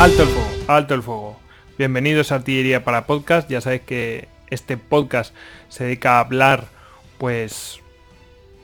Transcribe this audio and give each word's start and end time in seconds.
Alto 0.00 0.22
el 0.22 0.28
fuego, 0.28 0.50
alto 0.68 0.94
el 0.94 1.02
fuego. 1.02 1.40
Bienvenidos 1.76 2.30
a 2.30 2.36
Artillería 2.36 2.84
para 2.84 3.04
Podcast. 3.04 3.50
Ya 3.50 3.60
sabéis 3.60 3.82
que 3.82 4.28
este 4.48 4.76
podcast 4.76 5.34
se 5.68 5.84
dedica 5.84 6.16
a 6.16 6.20
hablar, 6.20 6.66
pues, 7.18 7.80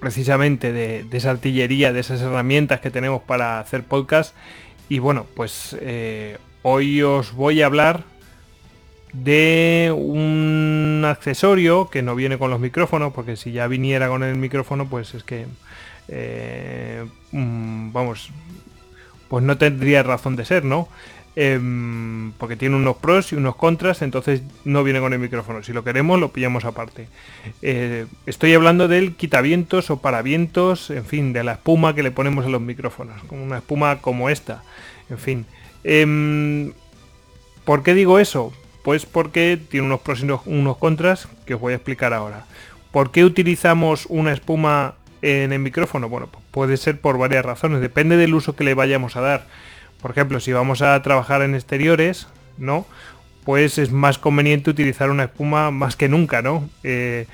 precisamente 0.00 0.72
de, 0.72 1.06
esa 1.12 1.30
artillería, 1.30 1.92
de 1.92 2.00
esas 2.00 2.20
herramientas 2.20 2.80
que 2.80 2.90
tenemos 2.90 3.22
para 3.22 3.60
hacer 3.60 3.84
podcast. 3.84 4.34
Y 4.88 4.98
bueno, 4.98 5.24
pues 5.36 5.76
eh, 5.80 6.38
hoy 6.62 7.00
os 7.02 7.32
voy 7.32 7.62
a 7.62 7.66
hablar 7.66 8.02
de 9.12 9.94
un 9.96 11.04
accesorio 11.06 11.90
que 11.90 12.02
no 12.02 12.16
viene 12.16 12.38
con 12.38 12.50
los 12.50 12.58
micrófonos, 12.58 13.12
porque 13.12 13.36
si 13.36 13.52
ya 13.52 13.68
viniera 13.68 14.08
con 14.08 14.24
el 14.24 14.34
micrófono, 14.34 14.88
pues 14.88 15.14
es 15.14 15.22
que, 15.22 15.46
eh, 16.08 17.06
mm, 17.30 17.92
vamos, 17.92 18.32
pues 19.28 19.44
no 19.44 19.56
tendría 19.58 20.02
razón 20.02 20.34
de 20.34 20.44
ser, 20.44 20.64
¿no? 20.64 20.88
Em, 21.36 22.32
porque 22.32 22.56
tiene 22.56 22.74
unos 22.74 22.96
pros 22.96 23.32
y 23.32 23.36
unos 23.36 23.54
contras, 23.54 24.02
entonces 24.02 24.42
no 24.64 24.82
viene 24.82 24.98
con 24.98 25.12
el 25.12 25.20
micrófono. 25.20 25.62
Si 25.62 25.72
lo 25.72 25.84
queremos, 25.84 26.18
lo 26.18 26.32
pillamos 26.32 26.64
aparte. 26.64 27.06
Eh, 27.62 28.06
estoy 28.26 28.52
hablando 28.54 28.88
del 28.88 29.14
quitavientos 29.14 29.90
o 29.90 30.00
paravientos, 30.00 30.90
en 30.90 31.04
fin, 31.04 31.32
de 31.32 31.44
la 31.44 31.52
espuma 31.52 31.94
que 31.94 32.02
le 32.02 32.10
ponemos 32.10 32.46
a 32.46 32.48
los 32.48 32.60
micrófonos, 32.60 33.22
como 33.24 33.44
una 33.44 33.58
espuma 33.58 34.00
como 34.00 34.28
esta, 34.28 34.64
en 35.08 35.18
fin. 35.18 35.46
Em, 35.84 36.72
¿Por 37.64 37.84
qué 37.84 37.94
digo 37.94 38.18
eso? 38.18 38.52
Pues 38.82 39.06
porque 39.06 39.56
tiene 39.56 39.86
unos 39.86 40.00
pros 40.00 40.22
y 40.22 40.26
unos 40.46 40.76
contras 40.78 41.28
que 41.46 41.54
os 41.54 41.60
voy 41.60 41.74
a 41.74 41.76
explicar 41.76 42.12
ahora. 42.12 42.46
¿Por 42.90 43.12
qué 43.12 43.24
utilizamos 43.24 44.06
una 44.06 44.32
espuma 44.32 44.94
en 45.22 45.52
el 45.52 45.60
micrófono? 45.60 46.08
Bueno, 46.08 46.26
pues 46.26 46.42
puede 46.50 46.76
ser 46.76 47.00
por 47.00 47.18
varias 47.18 47.44
razones, 47.44 47.80
depende 47.80 48.16
del 48.16 48.34
uso 48.34 48.56
que 48.56 48.64
le 48.64 48.74
vayamos 48.74 49.14
a 49.14 49.20
dar. 49.20 49.46
Por 50.00 50.10
ejemplo, 50.10 50.40
si 50.40 50.52
vamos 50.52 50.82
a 50.82 51.00
trabajar 51.02 51.42
en 51.42 51.54
exteriores, 51.54 52.26
¿no? 52.58 52.86
Pues 53.44 53.78
es 53.78 53.90
más 53.90 54.18
conveniente 54.18 54.70
utilizar 54.70 55.10
una 55.10 55.24
espuma 55.24 55.70
más 55.70 55.96
que 55.96 56.08
nunca, 56.08 56.42
¿no? 56.42 56.68
Eh, 56.82 57.26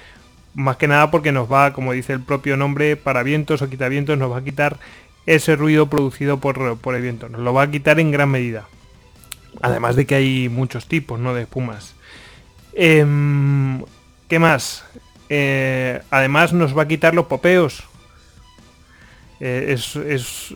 más 0.54 0.76
que 0.76 0.88
nada 0.88 1.10
porque 1.10 1.32
nos 1.32 1.52
va, 1.52 1.72
como 1.72 1.92
dice 1.92 2.12
el 2.12 2.20
propio 2.20 2.56
nombre, 2.56 2.96
para 2.96 3.22
vientos 3.22 3.62
o 3.62 3.68
quitavientos, 3.68 4.16
nos 4.18 4.32
va 4.32 4.38
a 4.38 4.44
quitar 4.44 4.78
ese 5.26 5.56
ruido 5.56 5.88
producido 5.88 6.38
por, 6.38 6.58
el 6.94 7.02
viento. 7.02 7.28
Nos 7.28 7.40
lo 7.40 7.52
va 7.52 7.62
a 7.62 7.70
quitar 7.70 8.00
en 8.00 8.10
gran 8.10 8.30
medida. 8.30 8.66
Además 9.60 9.96
de 9.96 10.06
que 10.06 10.14
hay 10.14 10.48
muchos 10.48 10.86
tipos, 10.86 11.18
¿no? 11.18 11.34
De 11.34 11.42
espumas. 11.42 11.94
Em, 12.72 13.82
¿Qué 14.28 14.38
más? 14.38 14.84
Eh, 15.28 16.00
además 16.10 16.52
nos 16.52 16.76
va 16.76 16.82
a 16.82 16.88
quitar 16.88 17.14
los 17.14 17.26
popeos. 17.26 17.84
Eh, 19.40 19.74
es, 19.74 20.54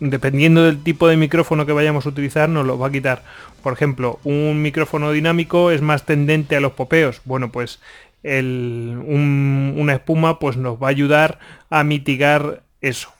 dependiendo 0.00 0.64
del 0.64 0.82
tipo 0.82 1.08
de 1.08 1.16
micrófono 1.16 1.66
que 1.66 1.72
vayamos 1.72 2.06
a 2.06 2.10
utilizar, 2.10 2.48
nos 2.48 2.66
lo 2.66 2.78
va 2.78 2.88
a 2.88 2.92
quitar. 2.92 3.22
Por 3.62 3.72
ejemplo, 3.72 4.20
un 4.24 4.62
micrófono 4.62 5.12
dinámico 5.12 5.70
es 5.70 5.82
más 5.82 6.04
tendente 6.04 6.56
a 6.56 6.60
los 6.60 6.72
popeos. 6.72 7.20
Bueno, 7.24 7.50
pues 7.50 7.80
una 8.24 9.92
espuma 9.92 10.38
pues 10.38 10.56
nos 10.56 10.82
va 10.82 10.88
a 10.88 10.90
ayudar 10.90 11.38
a 11.70 11.84
mitigar 11.84 12.62
eso. 12.80 13.12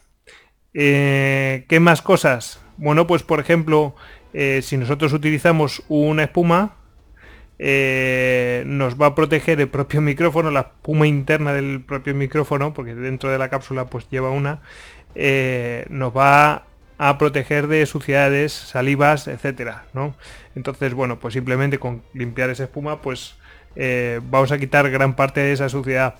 Eh, 0.74 1.64
¿Qué 1.68 1.80
más 1.80 2.02
cosas? 2.02 2.60
Bueno, 2.76 3.06
pues 3.06 3.22
por 3.22 3.40
ejemplo, 3.40 3.94
eh, 4.34 4.60
si 4.62 4.76
nosotros 4.76 5.12
utilizamos 5.12 5.82
una 5.88 6.24
espuma, 6.24 6.74
eh, 7.58 8.64
nos 8.66 9.00
va 9.00 9.06
a 9.06 9.14
proteger 9.14 9.60
el 9.60 9.68
propio 9.68 10.00
micrófono, 10.02 10.50
la 10.50 10.60
espuma 10.60 11.06
interna 11.06 11.54
del 11.54 11.80
propio 11.80 12.14
micrófono, 12.14 12.74
porque 12.74 12.94
dentro 12.94 13.30
de 13.30 13.38
la 13.38 13.48
cápsula 13.48 13.86
pues 13.86 14.08
lleva 14.10 14.30
una, 14.30 14.60
nos 15.88 16.14
va 16.14 16.65
a 16.98 17.18
proteger 17.18 17.66
de 17.66 17.84
suciedades, 17.86 18.52
salivas, 18.52 19.28
etcétera, 19.28 19.84
¿no? 19.92 20.14
Entonces, 20.54 20.94
bueno, 20.94 21.18
pues 21.18 21.34
simplemente 21.34 21.78
con 21.78 22.02
limpiar 22.14 22.50
esa 22.50 22.64
espuma, 22.64 23.02
pues 23.02 23.36
eh, 23.74 24.20
vamos 24.30 24.52
a 24.52 24.58
quitar 24.58 24.90
gran 24.90 25.14
parte 25.14 25.40
de 25.40 25.52
esa 25.52 25.68
suciedad. 25.68 26.14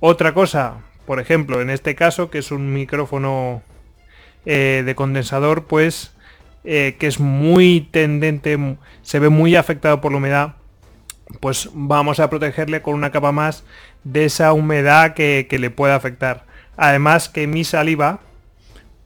Otra 0.00 0.34
cosa, 0.34 0.78
por 1.06 1.20
ejemplo, 1.20 1.60
en 1.60 1.70
este 1.70 1.94
caso, 1.94 2.30
que 2.30 2.38
es 2.38 2.52
un 2.52 2.72
micrófono 2.72 3.62
eh, 4.46 4.82
de 4.84 4.94
condensador, 4.94 5.64
pues 5.64 6.14
que 6.64 6.96
es 7.00 7.18
muy 7.18 7.88
tendente, 7.90 8.56
se 9.02 9.18
ve 9.18 9.30
muy 9.30 9.56
afectado 9.56 10.00
por 10.00 10.12
la 10.12 10.18
humedad, 10.18 10.54
pues 11.40 11.70
vamos 11.72 12.20
a 12.20 12.30
protegerle 12.30 12.82
con 12.82 12.94
una 12.94 13.10
capa 13.10 13.32
más 13.32 13.64
de 14.04 14.26
esa 14.26 14.52
humedad 14.52 15.14
que, 15.14 15.48
que 15.50 15.58
le 15.58 15.70
pueda 15.70 15.96
afectar. 15.96 16.44
Además 16.76 17.28
que 17.28 17.48
mi 17.48 17.64
saliva, 17.64 18.20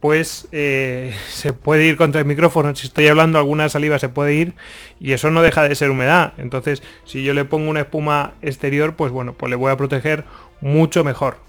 pues 0.07 0.47
se 0.49 1.51
puede 1.51 1.85
ir 1.85 1.97
contra 1.97 2.21
el 2.21 2.25
micrófono. 2.25 2.73
Si 2.73 2.87
estoy 2.87 3.07
hablando, 3.07 3.39
alguna 3.39 3.67
saliva 3.67 3.99
se 3.99 4.07
puede 4.07 4.35
ir 4.35 4.53
y 5.01 5.11
eso 5.11 5.31
no 5.31 5.41
deja 5.41 5.67
de 5.67 5.75
ser 5.75 5.89
humedad. 5.89 6.31
Entonces, 6.37 6.81
si 7.03 7.25
yo 7.25 7.33
le 7.33 7.43
pongo 7.43 7.69
una 7.69 7.81
espuma 7.81 8.35
exterior, 8.41 8.95
pues 8.95 9.11
bueno, 9.11 9.33
pues 9.33 9.49
le 9.49 9.57
voy 9.57 9.69
a 9.69 9.75
proteger 9.75 10.23
mucho 10.61 11.03
mejor. 11.03 11.39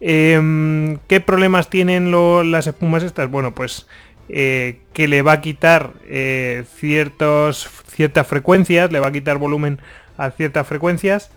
Em, 0.00 0.98
¿Qué 1.08 1.22
problemas 1.22 1.70
tienen 1.70 2.10
las 2.50 2.66
espumas 2.66 3.02
estas? 3.02 3.30
Bueno, 3.30 3.54
pues 3.54 3.86
eh, 4.28 4.80
que 4.92 5.08
le 5.08 5.22
va 5.22 5.32
a 5.32 5.40
quitar 5.40 5.92
eh, 6.06 6.64
ciertos, 6.76 7.70
ciertas 7.86 8.26
frecuencias, 8.26 8.92
le 8.92 9.00
va 9.00 9.06
a 9.06 9.12
quitar 9.12 9.38
volumen 9.38 9.80
a 10.18 10.32
ciertas 10.32 10.66
frecuencias 10.66 11.30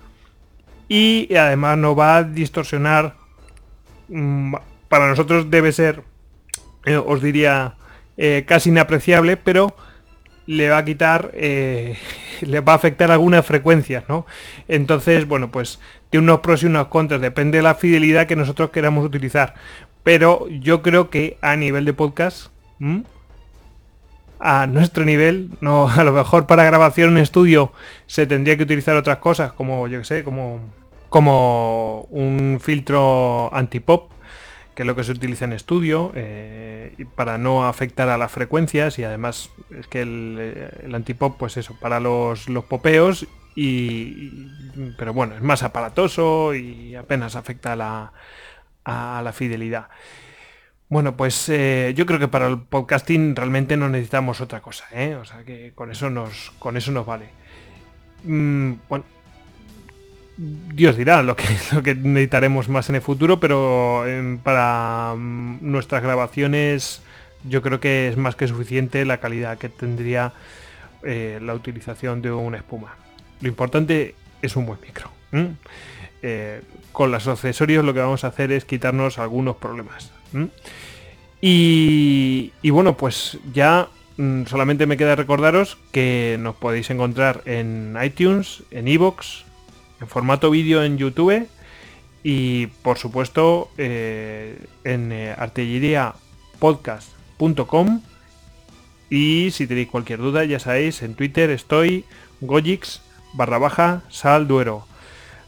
y 0.90 1.34
además 1.35 1.78
no 1.78 1.96
va 1.96 2.18
a 2.18 2.24
distorsionar 2.24 3.16
Mm, 4.08 4.56
para 4.88 5.08
nosotros 5.08 5.50
debe 5.50 5.72
ser, 5.72 6.03
eh, 6.85 6.97
os 6.97 7.22
diría, 7.22 7.75
eh, 8.18 8.46
casi 8.47 8.69
inapreciable, 8.69 9.38
pero 9.38 9.75
le 10.46 10.69
va 10.69 10.79
a 10.79 10.85
quitar, 10.85 11.31
eh, 11.34 11.97
le 12.41 12.59
va 12.62 12.73
a 12.73 12.75
afectar 12.75 13.12
algunas 13.12 13.46
frecuencias, 13.46 14.03
¿no? 14.07 14.25
Entonces, 14.68 15.28
bueno, 15.28 15.51
pues 15.51 15.79
tiene 16.09 16.25
unos 16.25 16.40
pros 16.41 16.63
y 16.63 16.68
unos 16.68 16.88
contras, 16.88 17.22
depende 17.22 17.57
de 17.57 17.63
la 17.63 17.75
fidelidad 17.75 18.28
que 18.28 18.35
nosotros 18.35 18.69
queramos 18.69 19.06
utilizar. 19.06 19.56
Pero 20.03 20.47
yo 20.50 20.81
creo 20.81 21.09
que 21.09 21.38
a 21.41 21.56
nivel 21.56 21.85
de 21.85 21.94
podcast, 21.94 22.47
a 24.40 24.67
nuestro 24.67 25.06
nivel, 25.06 25.50
no, 25.62 25.90
a 25.96 26.03
lo 26.03 26.12
mejor 26.12 26.46
para 26.47 26.63
grabación 26.63 27.12
en 27.12 27.17
estudio 27.23 27.72
se 28.06 28.28
tendría 28.28 28.57
que 28.57 28.63
utilizar 28.63 28.96
otras 28.96 29.17
cosas, 29.17 29.53
como 29.53 29.88
yo 29.88 30.00
que 30.00 30.06
sé, 30.06 30.23
como 30.23 30.62
como 31.16 32.07
un 32.12 32.59
filtro 32.62 33.50
antipop, 33.56 34.12
que 34.75 34.84
es 34.84 34.88
lo 34.88 34.96
que 34.96 35.03
se 35.03 35.13
utiliza 35.13 35.46
en 35.46 35.53
estudio, 35.53 36.12
eh, 36.16 37.06
para 37.16 37.38
no 37.38 37.66
afectar 37.66 38.09
a 38.09 38.18
las 38.18 38.31
frecuencias 38.31 39.00
y 39.00 39.03
además 39.03 39.50
es 39.72 39.88
que 39.88 40.02
el, 40.02 40.91
antipop, 40.94 41.38
pues 41.38 41.58
eso, 41.58 41.75
para 41.80 42.00
los, 42.00 42.46
popeos, 42.68 43.25
y, 43.56 44.50
pero 44.97 45.14
bueno, 45.14 45.35
es 45.35 45.41
más 45.41 45.64
aparatoso 45.64 46.53
y 46.53 46.94
apenas 46.96 47.35
afecta 47.35 47.74
a 47.74 47.75
la, 47.78 48.14
a 48.84 49.22
la 49.24 49.31
fidelidad. 49.31 49.88
Bueno, 50.90 51.18
pues 51.18 51.50
eh, 51.50 51.94
yo 51.96 52.06
creo 52.06 52.19
que 52.19 52.28
para 52.28 52.47
el 52.47 52.62
podcasting 52.62 53.35
realmente 53.35 53.78
no 53.78 53.90
necesitamos 53.90 54.41
otra 54.41 54.62
cosa, 54.62 54.85
¿eh? 54.91 55.16
o 55.16 55.25
sea 55.25 55.44
que 55.44 55.72
con 55.74 55.90
eso 55.90 56.09
nos, 56.09 56.52
con 56.59 56.78
eso 56.78 56.91
nos 56.91 57.06
vale. 57.06 57.30
Mm, 58.24 58.74
bueno, 58.90 59.06
Dios 60.38 60.97
dirá 60.97 61.23
lo 61.23 61.35
que, 61.35 61.46
lo 61.72 61.84
que 61.84 61.96
necesitaremos 61.96 62.69
más 62.69 62.90
en 62.90 62.96
el 62.96 63.01
futuro, 63.01 63.40
pero 63.40 64.07
em, 64.07 64.38
para 64.38 65.13
mm, 65.16 65.59
nuestras 65.62 66.03
grabaciones 66.03 67.01
yo 67.47 67.62
creo 67.62 67.79
que 67.79 68.09
es 68.09 68.18
más 68.18 68.35
que 68.35 68.47
suficiente 68.47 69.06
la 69.06 69.19
calidad 69.19 69.57
que 69.57 69.69
tendría 69.69 70.34
eh, 71.03 71.40
la 71.41 71.53
utilización 71.53 72.22
de 72.22 72.31
una 72.31 72.57
espuma. 72.57 72.96
Lo 73.41 73.47
importante 73.47 74.16
es 74.41 74.56
un 74.56 74.66
buen 74.66 74.79
micro. 74.81 75.12
Eh, 76.22 76.62
con 76.91 77.12
los 77.12 77.28
accesorios 77.28 77.84
lo 77.84 77.94
que 77.94 78.00
vamos 78.00 78.23
a 78.23 78.28
hacer 78.28 78.52
es 78.52 78.66
quitarnos 78.66 79.19
algunos 79.19 79.57
problemas. 79.57 80.12
Y, 81.41 82.52
bueno, 82.72 82.97
pues 82.97 83.38
ya 83.53 83.90
mm, 84.17 84.46
solamente 84.46 84.88
me 84.88 84.97
queda 84.97 85.16
recordaros 85.16 85.78
que 85.91 86.38
nos 86.40 86.55
podéis 86.55 86.90
encontrar 86.90 87.43
en 87.46 87.96
iTunes, 88.02 88.64
en 88.72 88.88
iVoox, 88.88 89.43
en 90.02 90.08
formato 90.08 90.50
vídeo 90.50 90.84
en 90.84 90.97
YouTube 90.97 91.47
y 92.24 92.66
por 92.68 92.97
supuesto 92.97 93.70
eh, 93.78 94.58
en 94.84 95.12
eh, 95.12 95.36
artilleriapodcast.com 95.38 98.02
y 99.09 99.52
si 99.52 99.68
tenéis 99.68 99.90
cualquier 99.90 100.20
duda 100.20 100.44
ya 100.44 100.59
sabéis 100.59 101.02
en 101.03 101.16
Twitter 101.16 101.52
estoy 101.52 102.03
gojix 102.42 103.02
barra 103.34 103.59
baja 103.59 104.02
sal 104.09 104.47
duero. 104.47 104.88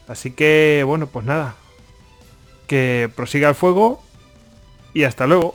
Así 0.06 0.30
que 0.30 0.84
bueno 0.86 1.08
pues 1.08 1.26
nada 1.26 1.56
que 2.68 3.10
prosiga 3.14 3.48
el 3.48 3.54
fuego 3.54 4.02
y 4.94 5.04
hasta 5.04 5.26
luego 5.26 5.54